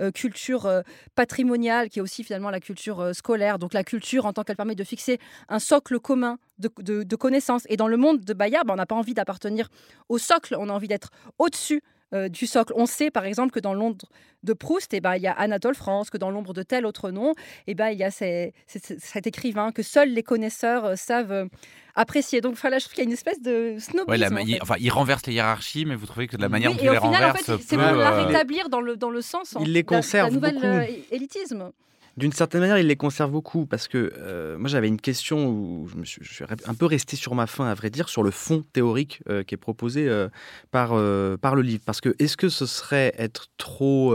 euh, 0.00 0.10
culture 0.10 0.66
euh, 0.66 0.82
patrimoniale, 1.14 1.88
qui 1.88 2.00
est 2.00 2.02
aussi 2.02 2.24
finalement 2.24 2.50
la 2.50 2.58
culture 2.58 3.14
scolaire. 3.14 3.60
Donc 3.60 3.74
la 3.74 3.84
culture 3.84 4.26
en 4.26 4.32
tant 4.32 4.42
qu'elle 4.42 4.56
permet 4.56 4.74
de 4.74 4.82
fixer 4.82 5.20
un 5.48 5.60
socle 5.60 6.00
commun 6.00 6.38
de, 6.58 7.14
connaissances. 7.16 7.62
Et 7.68 7.76
dans 7.76 7.88
le 7.88 7.96
monde 7.96 8.24
de 8.24 8.32
Bayard, 8.32 8.64
ben, 8.64 8.74
on 8.74 8.76
n'a 8.76 8.86
pas 8.86 8.96
envie 8.96 9.14
d'appartenir 9.14 9.68
au 10.08 10.18
socle, 10.18 10.56
on 10.58 10.68
a 10.68 10.72
envie 10.72 10.88
d'être 10.88 11.10
au-dessus 11.38 11.80
euh, 12.14 12.28
du 12.28 12.46
socle. 12.46 12.72
On 12.76 12.86
sait 12.86 13.10
par 13.10 13.24
exemple 13.24 13.52
que 13.52 13.60
dans 13.60 13.74
l'ombre 13.74 14.06
de 14.42 14.52
Proust, 14.52 14.94
eh 14.94 15.00
ben, 15.00 15.16
il 15.16 15.22
y 15.22 15.26
a 15.26 15.32
Anatole 15.32 15.74
France, 15.74 16.10
que 16.10 16.18
dans 16.18 16.30
l'ombre 16.30 16.52
de 16.52 16.62
tel 16.62 16.86
autre 16.86 17.10
nom, 17.10 17.34
eh 17.66 17.74
ben, 17.74 17.88
il 17.88 17.98
y 17.98 18.04
a 18.04 18.10
cet 18.10 19.26
écrivain 19.26 19.72
que 19.72 19.82
seuls 19.82 20.10
les 20.10 20.22
connaisseurs 20.22 20.84
euh, 20.84 20.96
savent 20.96 21.32
euh, 21.32 21.46
apprécier. 21.94 22.40
Donc 22.40 22.56
voilà, 22.56 22.78
je 22.78 22.84
trouve 22.84 22.94
qu'il 22.94 23.02
y 23.02 23.06
a 23.06 23.08
une 23.08 23.14
espèce 23.14 23.40
de 23.40 23.76
snobisme. 23.78 24.38
il, 24.46 24.58
enfin, 24.62 24.76
il 24.78 24.90
renverse 24.90 25.26
les 25.26 25.34
hiérarchies, 25.34 25.86
mais 25.86 25.96
vous 25.96 26.06
trouvez 26.06 26.26
que 26.26 26.36
de 26.36 26.42
la 26.42 26.48
manière 26.48 26.72
dont 26.72 26.78
il 26.80 26.90
les 26.90 26.98
renverse, 26.98 27.50
c'est 27.60 27.76
la 27.76 28.24
rétablir 28.24 28.68
dans 28.68 28.80
le, 28.80 28.96
dans 28.96 29.10
le 29.10 29.22
sens. 29.22 29.56
Il 29.60 29.72
les 29.72 29.84
conserve 29.84 30.28
la, 30.28 30.52
nouvelle 30.52 30.88
élitisme 31.10 31.72
d'une 32.16 32.32
certaine 32.32 32.60
manière, 32.60 32.78
il 32.78 32.86
les 32.86 32.96
conserve 32.96 33.30
beaucoup 33.30 33.66
parce 33.66 33.88
que 33.88 34.12
euh, 34.18 34.56
moi 34.56 34.68
j'avais 34.68 34.86
une 34.86 35.00
question 35.00 35.48
où 35.48 35.88
je, 36.02 36.22
suis, 36.22 36.44
un 36.66 36.74
peu 36.74 36.86
resté 36.86 37.16
sur 37.16 37.34
ma 37.34 37.46
faim, 37.46 37.66
à 37.66 37.74
vrai 37.74 37.90
dire, 37.90 38.08
sur 38.08 38.22
le 38.22 38.30
fond 38.30 38.64
théorique 38.72 39.20
euh, 39.28 39.42
qui 39.42 39.54
est 39.54 39.58
proposé 39.58 40.08
euh, 40.08 40.28
par, 40.70 40.90
par 41.38 41.56
le 41.56 41.62
livre. 41.62 41.82
Parce 41.84 42.00
que 42.00 42.14
est-ce 42.20 42.36
que 42.36 42.48
ce 42.48 42.66
serait 42.66 43.14
être 43.18 43.48
trop 43.56 44.14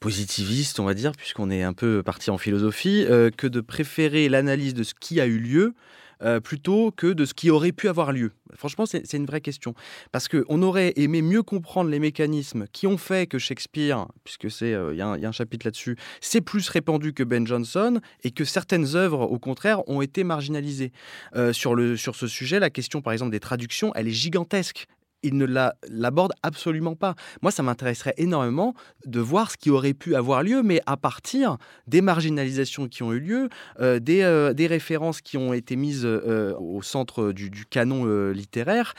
positiviste, 0.00 0.80
on 0.80 0.84
va 0.84 0.94
dire, 0.94 1.12
puisqu'on 1.12 1.50
est 1.50 1.62
un 1.62 1.72
peu 1.72 2.02
parti 2.02 2.30
en 2.30 2.38
philosophie, 2.38 3.06
que 3.36 3.46
de 3.46 3.60
préférer 3.60 4.28
l'analyse 4.28 4.74
de 4.74 4.82
ce 4.82 4.94
qui 4.94 5.20
a 5.20 5.26
eu 5.26 5.38
lieu 5.38 5.74
euh, 6.22 6.40
plutôt 6.40 6.90
que 6.90 7.06
de 7.08 7.24
ce 7.24 7.34
qui 7.34 7.50
aurait 7.50 7.72
pu 7.72 7.88
avoir 7.88 8.12
lieu 8.12 8.32
Franchement, 8.54 8.86
c'est 8.86 9.12
une 9.12 9.26
vraie 9.26 9.40
question. 9.40 9.74
Parce 10.12 10.28
qu'on 10.28 10.62
aurait 10.62 10.94
aimé 10.96 11.22
mieux 11.22 11.42
comprendre 11.42 11.90
les 11.90 11.98
mécanismes 11.98 12.66
qui 12.72 12.86
ont 12.86 12.96
fait 12.96 13.26
que 13.26 13.38
Shakespeare, 13.38 14.06
puisque 14.24 14.50
c'est 14.50 14.72
euh, 14.72 14.94
il 14.94 14.98
y, 14.98 15.02
a 15.02 15.08
un 15.10 15.32
chapitre 15.32 15.66
là-dessus, 15.66 15.96
c'est 16.20 16.40
plus 16.40 16.68
répandu 16.68 17.12
que 17.12 17.22
Ben 17.22 17.46
Jonson 17.46 18.00
et 18.24 18.30
que 18.30 18.44
certaines 18.44 18.96
œuvres, 18.96 19.20
au 19.20 19.38
contraire, 19.38 19.86
ont 19.88 20.00
été 20.00 20.24
marginalisées. 20.24 20.92
Euh, 21.36 21.52
sur, 21.52 21.74
le, 21.74 21.96
sur 21.96 22.16
ce 22.16 22.26
sujet, 22.26 22.58
la 22.58 22.70
question, 22.70 23.02
par 23.02 23.12
exemple, 23.12 23.32
des 23.32 23.40
traductions, 23.40 23.92
elle 23.94 24.08
est 24.08 24.12
gigantesque 24.12 24.86
il 25.22 25.36
ne 25.36 25.46
l'aborde 25.88 26.32
absolument 26.42 26.94
pas. 26.94 27.14
Moi, 27.42 27.50
ça 27.50 27.62
m'intéresserait 27.62 28.14
énormément 28.16 28.74
de 29.04 29.20
voir 29.20 29.50
ce 29.50 29.56
qui 29.56 29.70
aurait 29.70 29.94
pu 29.94 30.14
avoir 30.14 30.42
lieu, 30.42 30.62
mais 30.62 30.80
à 30.86 30.96
partir 30.96 31.58
des 31.86 32.00
marginalisations 32.00 32.88
qui 32.88 33.02
ont 33.02 33.12
eu 33.12 33.20
lieu, 33.20 33.48
euh, 33.80 33.98
euh, 34.08 34.52
des, 34.52 34.66
références 34.66 35.20
qui 35.20 35.36
ont 35.36 35.52
été 35.52 35.76
mises 35.76 36.04
euh, 36.04 36.54
au 36.58 36.82
centre 36.82 37.32
du, 37.32 37.66
canon 37.66 38.30
littéraire. 38.30 38.94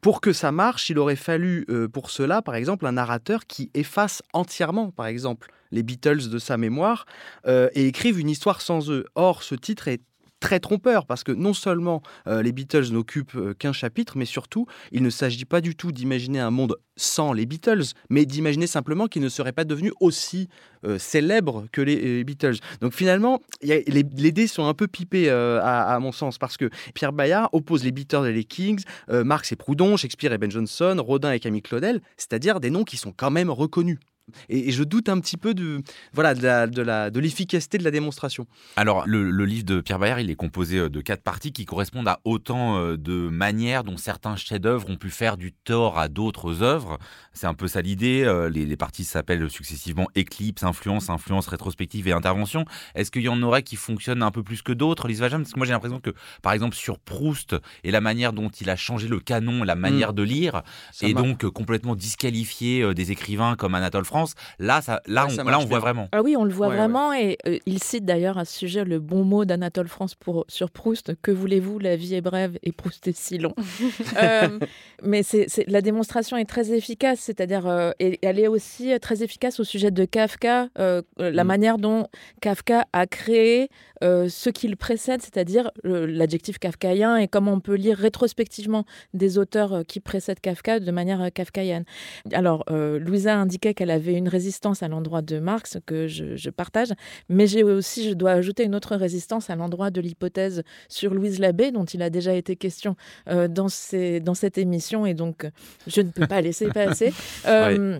Pour 0.00 0.20
que 0.20 0.32
ça 0.32 0.52
marche, 0.52 0.90
il 0.90 0.98
aurait 0.98 1.16
fallu 1.16 1.66
pour 1.92 2.10
cela, 2.10 2.42
par 2.42 2.54
exemple, 2.54 2.86
un 2.86 2.92
narrateur 2.92 3.46
qui 3.46 3.70
efface 3.74 4.22
entièrement, 4.32 4.90
par 4.90 5.06
exemple, 5.06 5.50
les 5.70 5.82
Beatles 5.82 6.28
de 6.28 6.38
sa 6.38 6.56
mémoire 6.56 7.06
et 7.46 7.86
écrive 7.86 8.18
une 8.18 8.28
histoire 8.28 8.60
sans 8.60 8.90
eux. 8.90 9.06
Or, 9.14 9.42
ce 9.42 9.54
titre 9.54 9.88
est 9.88 10.02
très 10.42 10.60
trompeur 10.60 11.06
parce 11.06 11.22
que 11.24 11.32
non 11.32 11.54
seulement 11.54 12.02
euh, 12.26 12.42
les 12.42 12.52
Beatles 12.52 12.90
n'occupent 12.90 13.36
euh, 13.36 13.54
qu'un 13.54 13.72
chapitre, 13.72 14.18
mais 14.18 14.24
surtout, 14.24 14.66
il 14.90 15.02
ne 15.02 15.08
s'agit 15.08 15.44
pas 15.44 15.60
du 15.60 15.76
tout 15.76 15.92
d'imaginer 15.92 16.40
un 16.40 16.50
monde 16.50 16.76
sans 16.96 17.32
les 17.32 17.46
Beatles, 17.46 17.84
mais 18.10 18.26
d'imaginer 18.26 18.66
simplement 18.66 19.06
qu'ils 19.06 19.22
ne 19.22 19.28
seraient 19.28 19.52
pas 19.52 19.64
devenus 19.64 19.92
aussi 20.00 20.48
euh, 20.84 20.98
célèbres 20.98 21.66
que 21.70 21.80
les, 21.80 22.24
Beatles. 22.24 22.56
Donc 22.80 22.92
finalement, 22.92 23.40
les, 23.62 24.02
dés 24.02 24.46
sont 24.48 24.66
un 24.66 24.74
peu 24.74 24.88
pipés 24.88 25.30
à, 25.30 25.98
mon 26.00 26.12
sens 26.12 26.38
parce 26.38 26.56
que 26.56 26.68
Pierre 26.92 27.12
Bayard 27.12 27.48
oppose 27.52 27.84
les 27.84 27.92
Beatles 27.92 28.26
et 28.26 28.32
les 28.32 28.44
Kings, 28.44 28.82
Marx 29.08 29.52
et 29.52 29.56
Proudhon, 29.56 29.96
Shakespeare 29.96 30.32
et 30.32 30.38
Ben 30.38 30.50
Jonson, 30.50 30.96
Rodin 30.98 31.32
et 31.32 31.40
Camille 31.40 31.62
Claudel, 31.62 32.02
c'est-à-dire 32.16 32.60
des 32.60 32.70
noms 32.70 32.84
qui 32.84 32.96
sont 32.96 33.12
quand 33.16 33.30
même 33.30 33.50
reconnus. 33.50 33.98
Et, 34.48 34.70
je 34.70 34.84
doute 34.84 35.08
un 35.08 35.20
petit 35.20 35.36
peu 35.36 35.54
de 35.54 35.82
voilà 36.12 36.34
de 36.34 37.20
l'efficacité 37.20 37.78
de, 37.78 37.84
la 37.84 37.90
démonstration. 37.90 38.46
Alors 38.76 39.04
le, 39.06 39.44
livre 39.44 39.64
de 39.64 39.80
Pierre 39.80 39.98
Bayard, 39.98 40.20
il 40.20 40.30
est 40.30 40.36
composé 40.36 40.78
euh, 40.78 40.88
de 40.88 41.00
quatre 41.00 41.22
parties 41.22 41.52
qui 41.52 41.64
correspondent 41.64 42.08
à 42.08 42.20
autant 42.24 42.78
euh, 42.78 42.96
de 42.96 43.28
manières 43.28 43.84
dont 43.84 43.96
certains 43.96 44.36
chefs-d'œuvre 44.36 44.88
ont 44.88 44.96
pu 44.96 45.10
faire 45.10 45.36
du 45.36 45.52
tort 45.52 45.98
à 45.98 46.08
d'autres 46.08 46.62
œuvres. 46.62 46.98
C'est 47.32 47.46
un 47.46 47.54
peu 47.54 47.68
ça 47.68 47.82
l'idée. 47.82 48.22
Euh, 48.24 48.48
les, 48.48 48.76
parties 48.76 49.04
s'appellent 49.04 49.50
successivement 49.50 50.08
éclipse, 50.14 50.62
influence, 50.62 51.10
influence 51.10 51.46
rétrospective 51.46 52.08
et 52.08 52.12
intervention. 52.12 52.64
Est-ce 52.94 53.10
qu'il 53.10 53.22
y 53.22 53.28
en 53.28 53.42
aurait 53.42 53.62
qui 53.62 53.76
fonctionnent 53.76 54.22
un 54.22 54.30
peu 54.30 54.42
plus 54.42 54.62
que 54.62 54.72
d'autres, 54.72 55.08
Lise 55.08 55.20
Vajam? 55.20 55.42
Parce 55.42 55.52
que 55.52 55.58
moi 55.58 55.66
j'ai 55.66 55.72
l'impression 55.72 56.00
que 56.00 56.10
par 56.42 56.52
exemple 56.52 56.74
sur 56.74 56.98
Proust 56.98 57.56
et 57.84 57.90
la 57.90 58.00
manière 58.00 58.32
dont 58.32 58.48
il 58.48 58.70
a 58.70 58.76
changé 58.76 59.08
le 59.08 59.20
canon, 59.20 59.62
la 59.62 59.74
manière 59.74 60.12
mm. 60.12 60.16
de 60.16 60.22
lire, 60.22 60.62
et 61.02 61.12
donc 61.14 61.46
complètement 61.48 61.94
disqualifié 61.94 62.94
des 62.94 63.12
écrivains 63.12 63.56
comme 63.56 63.74
Anatole 63.74 64.04
France 64.12 64.34
Là, 64.58 64.82
ça, 64.82 65.00
là, 65.06 65.26
on, 65.26 65.44
là 65.44 65.58
on 65.58 65.64
voit 65.64 65.78
vraiment. 65.78 66.08
Ah 66.12 66.22
oui, 66.22 66.36
on 66.36 66.44
le 66.44 66.52
voit 66.52 66.68
vraiment. 66.68 67.14
Et 67.14 67.38
euh, 67.46 67.58
il 67.64 67.82
cite 67.82 68.04
d'ailleurs 68.04 68.36
à 68.36 68.44
ce 68.44 68.58
sujet 68.58 68.84
le 68.84 68.98
bon 69.00 69.24
mot 69.24 69.46
d'Anatole 69.46 69.88
France 69.88 70.14
pour, 70.14 70.44
sur 70.48 70.70
Proust 70.70 71.14
Que 71.22 71.30
voulez-vous, 71.30 71.78
la 71.78 71.96
vie 71.96 72.14
est 72.14 72.20
brève 72.20 72.58
et 72.62 72.72
Proust 72.72 73.08
est 73.08 73.16
si 73.16 73.38
long. 73.38 73.54
Euh, 74.22 74.58
mais 75.02 75.22
c'est, 75.22 75.46
la 75.68 75.80
démonstration 75.80 76.36
est 76.36 76.44
très 76.44 76.72
efficace, 76.72 77.18
c'est-à-dire, 77.18 77.66
euh, 77.66 77.92
et 77.98 78.18
elle 78.22 78.38
est 78.38 78.46
aussi 78.46 78.92
très 79.00 79.22
efficace 79.22 79.58
au 79.58 79.64
sujet 79.64 79.90
de 79.90 80.04
Kafka, 80.04 80.68
la 80.76 81.02
mm. 81.18 81.46
manière 81.46 81.78
dont 81.78 82.06
Kafka 82.40 82.86
a 82.92 83.06
créé 83.06 83.68
ce 84.02 84.50
qu'il 84.50 84.76
précède, 84.76 85.22
c'est-à-dire 85.22 85.70
l'adjectif 85.82 86.58
kafkaïen 86.58 87.16
et 87.16 87.26
comment 87.26 87.52
on 87.52 87.60
peut 87.60 87.74
lire 87.74 87.96
rétrospectivement 87.96 88.84
des 89.14 89.38
auteurs 89.38 89.82
qui 89.86 90.00
précèdent 90.00 90.40
Kafka 90.40 90.78
de 90.78 90.90
manière 90.90 91.32
kafkaïenne. 91.32 91.84
Alors, 92.32 92.64
Louisa 92.68 93.36
indiquait 93.36 93.74
qu'elle 93.74 93.90
avait 93.90 94.01
une 94.10 94.28
résistance 94.28 94.82
à 94.82 94.88
l'endroit 94.88 95.22
de 95.22 95.38
Marx 95.38 95.78
que 95.86 96.08
je, 96.08 96.50
partage, 96.50 96.92
mais 97.28 97.46
j'ai 97.46 97.62
aussi, 97.62 98.08
je 98.08 98.14
dois 98.14 98.32
ajouter 98.32 98.64
une 98.64 98.74
autre 98.74 98.96
résistance 98.96 99.48
à 99.50 99.56
l'endroit 99.56 99.90
de 99.90 100.00
l'hypothèse 100.00 100.62
sur 100.88 101.14
Louise 101.14 101.38
Labbé, 101.38 101.70
dont 101.70 101.84
il 101.84 102.02
a 102.02 102.10
déjà 102.10 102.34
été 102.34 102.56
question 102.56 102.96
euh, 103.28 103.48
dans, 103.48 103.68
ces, 103.68 104.20
dans 104.20 104.34
cette 104.34 104.58
émission, 104.58 105.06
et 105.06 105.14
donc 105.14 105.48
je 105.86 106.00
ne 106.00 106.10
peux 106.10 106.26
pas 106.26 106.40
laisser 106.40 106.68
passer. 106.68 107.12
Euh, 107.46 107.98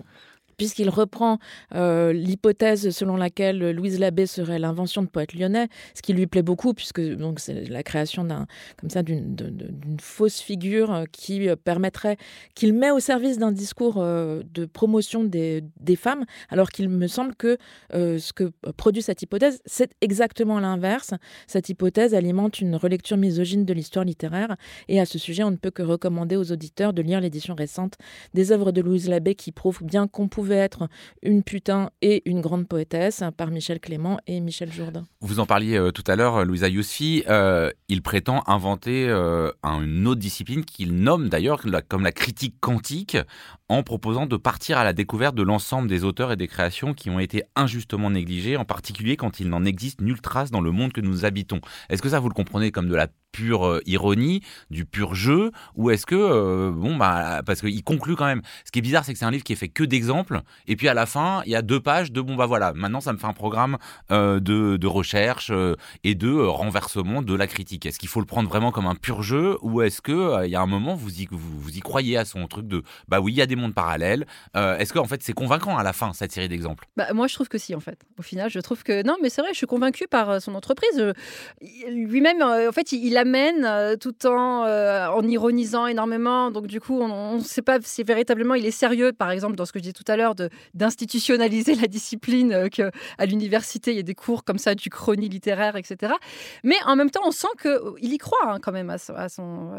puisqu'il 0.57 0.89
reprend 0.89 1.39
euh, 1.75 2.13
l'hypothèse 2.13 2.89
selon 2.91 3.17
laquelle 3.17 3.71
Louise 3.71 3.99
Labbé 3.99 4.25
serait 4.25 4.59
l'invention 4.59 5.01
de 5.01 5.07
poète 5.07 5.33
lyonnais, 5.33 5.67
ce 5.93 6.01
qui 6.01 6.13
lui 6.13 6.27
plaît 6.27 6.41
beaucoup, 6.41 6.73
puisque 6.73 7.01
c'est 7.37 7.69
la 7.69 7.83
création 7.83 8.23
d'un 8.23 8.45
d'une 8.83 9.97
fausse 9.99 10.39
figure 10.39 10.93
euh, 10.93 11.03
qui 11.11 11.47
euh, 11.47 11.55
permettrait 11.55 12.17
qu'il 12.55 12.73
met 12.73 12.91
au 12.91 12.99
service 12.99 13.37
d'un 13.37 13.51
discours 13.51 13.95
de 13.95 14.65
promotion 14.65 15.23
des, 15.23 15.63
femmes, 15.95 16.25
alors 16.49 16.69
qu'il 16.69 16.89
me 16.89 17.07
semble 17.07 17.35
que 17.35 17.57
ce 17.91 18.33
que 18.33 18.51
produit 18.77 19.01
cette 19.01 19.21
hypothèse, 19.21 19.61
c'est 19.65 19.91
exactement 20.01 20.59
l'inverse. 20.59 21.11
Cette 21.47 21.69
hypothèse 21.69 22.13
alimente 22.13 22.59
une 22.59 22.75
relecture 22.75 23.17
misogyne 23.17 23.65
de 23.65 23.73
l'histoire 23.73 24.05
littéraire, 24.05 24.55
et 24.87 24.99
à 24.99 25.05
ce 25.05 25.17
sujet, 25.17 25.43
on 25.43 25.51
ne 25.51 25.55
peut 25.55 25.71
que 25.71 25.83
recommander 25.83 26.35
aux 26.35 26.51
auditeurs 26.51 26.93
de 26.93 27.01
lire 27.01 27.21
l'édition 27.21 27.55
récente 27.55 27.97
des 28.33 28.51
œuvres 28.51 28.71
de 28.71 28.81
Louise 28.81 29.09
Labbé 29.09 29.35
qui 29.35 29.51
prouvent 29.51 29.83
bien 29.83 30.07
qu'on 30.07 30.27
pouvait 30.27 30.42
être 30.51 30.87
une 31.21 31.43
putain 31.43 31.89
et 32.01 32.21
une 32.29 32.41
grande 32.41 32.67
poétesse 32.67 33.23
par 33.37 33.49
Michel 33.49 33.79
Clément 33.79 34.19
et 34.27 34.39
Michel 34.39 34.71
Jourdain. 34.71 35.05
Vous 35.21 35.39
en 35.39 35.45
parliez 35.45 35.77
euh, 35.77 35.91
tout 35.91 36.03
à 36.07 36.15
l'heure, 36.15 36.45
Louisa 36.45 36.67
Yousfi. 36.67 37.23
Euh, 37.29 37.71
il 37.87 38.01
prétend 38.01 38.43
inventer 38.47 39.07
euh, 39.07 39.51
une 39.63 40.07
autre 40.07 40.19
discipline 40.19 40.65
qu'il 40.65 40.95
nomme 40.95 41.29
d'ailleurs 41.29 41.61
comme 41.87 42.03
la 42.03 42.11
critique 42.11 42.55
quantique 42.59 43.17
en 43.69 43.83
proposant 43.83 44.25
de 44.25 44.37
partir 44.37 44.77
à 44.77 44.83
la 44.83 44.93
découverte 44.93 45.35
de 45.35 45.43
l'ensemble 45.43 45.87
des 45.87 46.03
auteurs 46.03 46.31
et 46.31 46.35
des 46.35 46.47
créations 46.47 46.93
qui 46.93 47.09
ont 47.09 47.19
été 47.19 47.43
injustement 47.55 48.11
négligés, 48.11 48.57
en 48.57 48.65
particulier 48.65 49.17
quand 49.17 49.39
il 49.39 49.49
n'en 49.49 49.65
existe 49.65 50.01
nulle 50.01 50.21
trace 50.21 50.51
dans 50.51 50.61
le 50.61 50.71
monde 50.71 50.93
que 50.93 51.01
nous 51.01 51.25
habitons. 51.25 51.61
Est-ce 51.89 52.01
que 52.01 52.09
ça, 52.09 52.19
vous 52.19 52.29
le 52.29 52.33
comprenez 52.33 52.71
comme 52.71 52.89
de 52.89 52.95
la 52.95 53.07
pure 53.33 53.65
euh, 53.65 53.81
ironie, 53.85 54.41
du 54.69 54.85
pur 54.85 55.13
jeu, 55.15 55.51
ou 55.75 55.89
est-ce 55.89 56.05
que, 56.05 56.15
euh, 56.15 56.71
bon, 56.71 56.95
bah, 56.95 57.41
parce 57.45 57.59
qu'il 57.59 57.83
conclut 57.83 58.15
quand 58.15 58.27
même. 58.27 58.41
Ce 58.63 58.71
qui 58.71 58.79
est 58.79 58.81
bizarre, 58.81 59.03
c'est 59.03 59.11
que 59.11 59.19
c'est 59.19 59.25
un 59.25 59.31
livre 59.31 59.43
qui 59.43 59.51
est 59.51 59.57
fait 59.57 59.67
que 59.67 59.83
d'exemples, 59.83 60.41
et 60.67 60.77
puis 60.77 60.87
à 60.87 60.93
la 60.93 61.05
fin, 61.05 61.41
il 61.45 61.51
y 61.51 61.55
a 61.55 61.61
deux 61.61 61.81
pages 61.81 62.13
de, 62.13 62.21
bon, 62.21 62.35
bah 62.35 62.45
voilà, 62.45 62.71
maintenant 62.73 63.01
ça 63.01 63.11
me 63.11 63.17
fait 63.17 63.25
un 63.25 63.33
programme 63.33 63.77
euh, 64.11 64.39
de, 64.39 64.77
de, 64.77 64.87
recherche 64.87 65.51
et 66.03 66.13
de 66.13 66.31
renversement 66.31 67.23
de 67.23 67.33
la 67.33 67.47
critique. 67.47 67.87
Est-ce 67.87 67.97
qu'il 67.97 68.09
faut 68.09 68.19
le 68.19 68.27
prendre 68.27 68.47
vraiment 68.47 68.71
comme 68.71 68.85
un 68.85 68.95
pur 68.95 69.23
jeu, 69.23 69.57
ou 69.63 69.81
est-ce 69.81 70.01
que 70.01 70.45
il 70.45 70.51
y 70.51 70.55
a 70.55 70.61
un 70.61 70.67
moment, 70.67 70.93
vous 70.93 71.21
y, 71.21 71.27
vous, 71.31 71.71
y 71.71 71.79
croyez 71.79 72.17
à 72.17 72.25
son 72.25 72.45
truc 72.47 72.67
de, 72.67 72.83
bah 73.07 73.19
oui, 73.19 73.33
il 73.33 73.37
y 73.37 73.41
a 73.41 73.47
des 73.47 73.55
mondes 73.55 73.73
parallèles. 73.73 74.27
est-ce 74.53 74.93
qu'en 74.93 75.05
fait, 75.05 75.23
c'est 75.23 75.33
convaincant 75.33 75.75
à 75.75 75.81
la 75.83 75.93
fin, 75.93 76.13
cette 76.13 76.31
série 76.31 76.47
d'exemples? 76.49 76.85
Bah, 76.95 77.11
Moi, 77.13 77.27
je 77.27 77.33
trouve 77.33 77.49
que 77.49 77.57
si, 77.57 77.73
en 77.73 77.79
fait. 77.79 77.99
Au 78.19 78.21
final, 78.21 78.51
je 78.51 78.59
trouve 78.59 78.83
que, 78.83 79.03
non, 79.03 79.15
mais 79.21 79.29
c'est 79.29 79.41
vrai, 79.41 79.51
je 79.53 79.57
suis 79.57 79.67
convaincu 79.67 80.07
par 80.07 80.39
son 80.39 80.53
entreprise. 80.53 81.13
Lui-même, 81.89 82.41
en 82.43 82.71
fait, 82.71 82.91
il 82.91 83.17
a 83.17 83.22
amène 83.23 83.65
euh, 83.65 83.95
tout 83.95 84.25
en, 84.27 84.65
euh, 84.65 85.07
en 85.07 85.23
ironisant 85.23 85.87
énormément. 85.87 86.51
Donc, 86.51 86.67
du 86.67 86.79
coup, 86.79 86.99
on 86.99 87.37
ne 87.37 87.41
sait 87.41 87.61
pas 87.61 87.79
si 87.81 88.03
véritablement 88.03 88.53
il 88.53 88.65
est 88.65 88.71
sérieux, 88.71 89.13
par 89.13 89.31
exemple, 89.31 89.55
dans 89.55 89.65
ce 89.65 89.71
que 89.71 89.79
je 89.79 89.83
disais 89.83 89.93
tout 89.93 90.09
à 90.11 90.17
l'heure, 90.17 90.35
d'institutionnaliser 90.73 91.75
la 91.81 91.87
discipline, 91.87 92.51
euh, 92.53 92.69
que 92.69 92.91
qu'à 93.17 93.25
l'université, 93.25 93.91
il 93.91 93.97
y 93.97 93.99
a 93.99 94.03
des 94.03 94.15
cours 94.15 94.43
comme 94.43 94.57
ça, 94.57 94.75
du 94.75 94.89
chronie 94.89 95.29
littéraire, 95.29 95.75
etc. 95.75 96.13
Mais 96.63 96.75
en 96.85 96.95
même 96.95 97.09
temps, 97.09 97.21
on 97.25 97.31
sent 97.31 97.47
qu'il 97.61 98.13
y 98.13 98.17
croit 98.17 98.37
hein, 98.45 98.57
quand 98.61 98.71
même 98.71 98.89
à, 98.89 98.97
son, 98.97 99.13
à 99.13 99.29
son, 99.29 99.71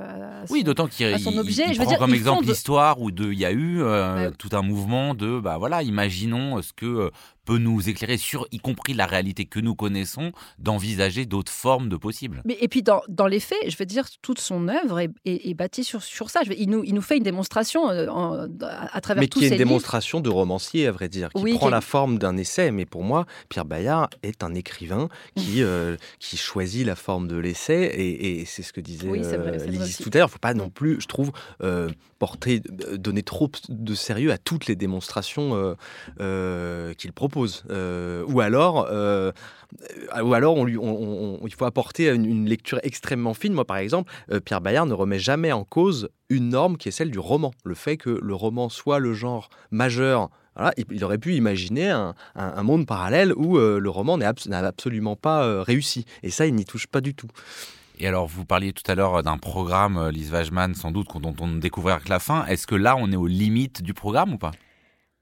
Oui, 0.51 0.65
d'autant 0.65 0.87
qu'il 0.87 1.07
objet. 1.39 1.75
je 1.75 1.81
veux 1.81 1.87
dire, 1.87 1.99
comme 1.99 2.15
exemple 2.15 2.47
l'histoire 2.47 3.01
où 3.01 3.11
il 3.11 3.39
y 3.39 3.45
a 3.45 3.53
eu 3.53 3.83
bah 3.83 4.31
tout 4.39 4.51
un 4.53 4.63
mouvement 4.63 5.15
de, 5.15 5.39
bah 5.39 5.59
voilà, 5.59 5.83
imaginons 5.83 6.63
ce 6.63 6.73
que 6.73 7.11
peut 7.45 7.59
nous 7.59 7.89
éclairer 7.89 8.17
sur, 8.17 8.47
y 8.53 8.59
compris 8.59 8.95
la 8.95 9.07
réalité 9.07 9.45
que 9.45 9.61
nous 9.61 9.75
connaissons, 9.75 10.33
d'envisager 10.59 11.27
d'autres 11.27 11.53
formes 11.53 11.89
de 11.89 11.97
possibles. 11.97 12.43
Mais, 12.45 12.57
et 12.61 12.69
puis 12.69 12.83
dans, 12.83 13.03
dans, 13.09 13.27
les 13.27 13.41
faits, 13.41 13.59
je 13.69 13.77
veux 13.77 13.87
dire, 13.87 14.07
toute 14.23 14.41
son 14.41 14.69
œuvre 14.69 15.01
est, 15.01 15.11
est, 15.25 15.55
bâtie 15.55 15.85
sur, 15.85 16.03
sur 16.03 16.31
ça. 16.31 16.41
Je 16.45 16.53
il, 16.53 16.69
nous, 16.69 16.83
il 16.85 16.95
nous 16.95 17.03
fait 17.03 17.17
une 17.17 17.23
démonstration 17.23 17.91
euh, 17.91 18.07
à 18.93 19.01
travers 19.01 19.21
mais 19.21 19.29
tous 19.29 19.41
Mais 19.41 19.49
qui 19.49 19.53
est 19.53 19.57
une 19.57 19.65
démonstration 19.65 20.21
de 20.21 20.31
romancier, 20.31 20.87
à 20.87 20.93
vrai 20.93 21.09
dire, 21.09 21.29
qui 21.31 21.55
prend 21.55 21.69
la 21.69 21.81
forme 21.81 22.19
d'un 22.19 22.37
essai. 22.37 22.71
Mais 22.71 22.87
pour 22.87 23.03
moi, 23.03 23.27
Pierre 23.49 23.65
Bayard 23.65 24.11
est 24.23 24.43
un 24.43 24.55
écrivain 24.55 25.09
qui, 25.37 25.63
euh, 25.63 25.97
qui 26.19 26.37
choisit 26.37 26.87
la 26.87 26.97
forme 26.97 27.29
de 27.29 27.37
l'essai. 27.37 27.93
Et, 27.95 28.45
c'est 28.47 28.63
ce 28.63 28.73
que 28.73 28.81
disait 28.81 29.09
oui, 29.09 29.21
euh, 29.23 29.31
tout 29.31 29.35
à 29.35 29.37
l'heure. 29.37 29.59
Il 29.69 30.15
ne 30.15 30.27
faut 30.27 30.39
pas 30.39 30.55
non 30.55 30.71
plus, 30.71 31.01
je 31.01 31.07
trouve, 31.07 31.33
porter, 32.19 32.61
donner 32.61 33.23
trop 33.23 33.51
de 33.69 33.95
sérieux 33.95 34.33
à 34.33 34.39
toutes 34.39 34.67
les 34.67 34.77
démonstrations 34.77 35.77
qu'il 36.19 37.13
propose. 37.13 37.34
Euh, 37.71 38.25
ou 38.29 38.41
alors, 38.41 38.87
euh, 38.91 39.33
ou 40.23 40.35
alors 40.35 40.69
il 40.69 41.55
faut 41.55 41.65
apporter 41.65 42.09
une, 42.09 42.47
lecture 42.47 42.79
extrêmement 42.83 43.35
fine. 43.35 43.53
Moi, 43.53 43.65
par 43.65 43.79
exemple, 43.79 44.13
euh, 44.31 44.41
Pierre 44.41 44.61
Bayard 44.61 44.87
ne 44.87 44.95
remet 44.95 45.19
jamais 45.19 45.53
en 45.53 45.65
cause 45.65 46.09
une 46.29 46.51
norme 46.51 46.77
qui 46.77 46.89
est 46.89 46.93
celle 46.93 47.11
du 47.11 47.19
roman. 47.19 47.53
Le 47.65 47.75
fait 47.75 47.97
que 47.97 48.11
le 48.11 48.35
roman 48.35 48.69
soit 48.69 48.99
le 48.99 49.15
genre 49.15 49.49
majeur 49.71 50.31
il 50.89 51.03
aurait 51.03 51.19
pu 51.19 51.35
imaginer 51.35 51.91
un, 51.91 52.63
monde 52.63 52.87
parallèle 52.87 53.33
où 53.35 53.59
le 53.59 53.91
roman 53.91 54.17
n'a 54.17 54.29
absolument 54.61 55.17
pas 55.17 55.65
réussi. 55.65 56.05
Et 56.23 56.31
ça, 56.31 56.47
il 56.47 56.55
n'y 56.55 56.65
touche 56.65 56.87
pas 56.87 57.01
du 57.01 57.13
tout. 57.13 57.27
Et 57.99 58.07
alors, 58.07 58.29
vous 58.29 58.45
parliez 58.45 58.73
tout 58.73 58.89
à 58.89 58.95
l'heure 58.95 59.25
d'un 59.25 59.37
programme, 59.37 60.11
Lise 60.11 60.31
Wajman, 60.31 60.75
sans 60.75 60.93
doute, 60.93 61.09
dont 61.21 61.35
on 61.41 61.49
ne 61.49 61.59
découvrira 61.59 61.99
que 61.99 62.09
la 62.09 62.21
fin. 62.21 62.47
Est-ce 62.47 62.69
que 62.69 62.77
là, 62.77 62.95
on 62.97 63.11
est 63.11 63.17
aux 63.17 63.27
limites 63.27 63.83
du 63.83 63.95
programme 63.95 64.35
ou 64.35 64.39
pas? 64.39 64.53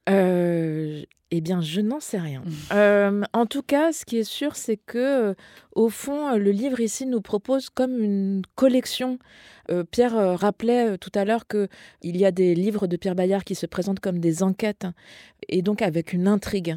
Euh, 0.09 1.03
eh 1.31 1.41
bien, 1.41 1.61
je 1.61 1.81
n'en 1.81 2.01
sais 2.01 2.19
rien. 2.19 2.41
Mmh. 2.41 2.53
Euh, 2.73 3.23
en 3.33 3.47
tout 3.47 3.63
cas, 3.63 3.93
ce 3.93 4.05
qui 4.05 4.19
est 4.19 4.25
sûr, 4.25 4.57
c'est 4.57 4.77
que, 4.77 4.99
euh, 5.31 5.35
au 5.75 5.89
fond, 5.89 6.37
le 6.37 6.51
livre 6.51 6.81
ici 6.81 7.07
nous 7.07 7.21
propose 7.21 7.71
comme 7.71 8.03
une 8.03 8.43
collection. 8.55 9.19
Pierre 9.91 10.39
rappelait 10.39 10.99
tout 10.99 11.13
à 11.15 11.25
l'heure 11.25 11.47
qu'il 11.47 11.69
y 12.03 12.27
a 12.27 12.33
des 12.33 12.55
livres 12.55 12.89
de 12.89 12.97
Pierre 12.97 13.15
Bayard 13.15 13.45
qui 13.45 13.55
se 13.55 13.65
présentent 13.65 14.01
comme 14.01 14.19
des 14.19 14.43
enquêtes, 14.43 14.87
et 15.49 15.63
donc 15.63 15.83
avec 15.83 16.13
une 16.13 16.27
intrigue. 16.29 16.77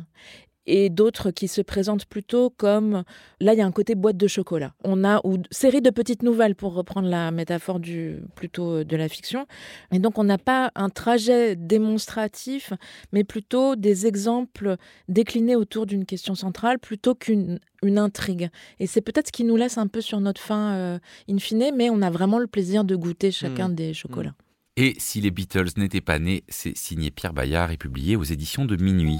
Et 0.68 0.90
d'autres 0.90 1.32
qui 1.32 1.48
se 1.48 1.62
présentent 1.62 2.06
plutôt 2.06 2.50
comme 2.50 3.04
là 3.42 3.54
il 3.54 3.60
y 3.60 3.62
a 3.62 3.66
un 3.66 3.72
côté 3.72 3.96
boîte 3.96 4.18
de 4.18 4.28
chocolat. 4.28 4.74
On 4.84 5.04
a 5.04 5.20
ou 5.26 5.38
série 5.52 5.82
de 5.82 5.90
petites 5.90 6.24
nouvelles 6.24 6.56
pour 6.56 6.74
reprendre 6.74 7.10
la 7.10 7.32
métaphore 7.32 7.80
du 7.80 8.20
plutôt 8.36 8.84
de 8.84 8.96
la 8.96 9.10
fiction. 9.10 9.46
Et 9.92 10.00
donc 10.00 10.18
on 10.18 10.24
n'a 10.24 10.38
pas 10.38 10.72
un 10.76 10.90
trajet 10.90 11.56
démonstratif, 11.56 12.74
mais 13.12 13.24
plutôt 13.24 13.76
des 13.76 14.08
exemples 14.08 14.78
déclinés 15.10 15.56
autour 15.56 15.86
d'une 15.86 16.06
question 16.06 16.36
centrale 16.36 16.80
plutôt 16.80 17.16
qu'une 17.16 17.60
une 17.84 18.00
intrigue. 18.00 18.50
Et 18.80 18.88
c'est 18.88 19.02
peut-être 19.02 19.28
ce 19.28 19.32
qui 19.32 19.44
nous 19.44 19.58
laisse 19.58 19.78
un 19.78 19.86
peu 19.86 20.02
sur 20.02 20.20
notre 20.20 20.42
faim 20.42 20.74
euh, 20.74 21.00
in 21.30 21.38
fine, 21.38 21.72
mais 21.76 21.92
on 21.92 22.02
a 22.02 22.10
vraiment 22.10 22.40
le 22.40 22.48
plaisir 22.48 22.84
de 22.84 22.96
goûter 22.96 23.32
chacun 23.32 23.66
Mmh. 23.70 23.76
des 23.76 23.94
chocolats. 23.94 24.36
Et 24.78 24.96
si 24.98 25.22
les 25.22 25.32
Beatles 25.32 25.70
n'étaient 25.78 26.02
pas 26.02 26.20
nés, 26.20 26.44
c'est 26.50 26.76
signé 26.76 27.10
Pierre 27.10 27.34
Bayard 27.34 27.72
et 27.72 27.78
publié 27.78 28.16
aux 28.16 28.24
éditions 28.24 28.66
de 28.66 28.76
Minuit. 28.76 29.20